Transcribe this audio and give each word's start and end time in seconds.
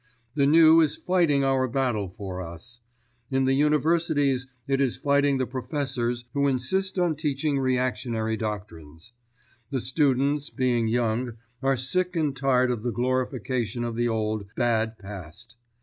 The 0.33 0.47
new 0.47 0.79
is 0.81 0.95
fighting 0.95 1.43
our 1.43 1.67
battle 1.67 2.09
for 2.09 2.41
us. 2.41 2.79
In 3.29 3.45
the 3.45 3.53
universities 3.53 4.47
it 4.65 4.81
is 4.81 4.97
fighting 4.97 5.37
the 5.37 5.45
professors 5.45 6.25
who 6.33 6.47
insist 6.47 6.97
on 6.97 7.15
teaching 7.15 7.59
reactionary 7.59 8.35
doctrines. 8.35 9.13
The 9.69 9.79
students 9.79 10.49
being 10.49 10.87
young, 10.87 11.33
are 11.61 11.77
sick 11.77 12.15
and 12.15 12.35
tired 12.35 12.71
of 12.71 12.81
the 12.81 12.91
glorification 12.91 13.83
of 13.83 13.95
the 13.95 14.07
old, 14.07 14.47
bad 14.55 14.97
past. 14.97 15.55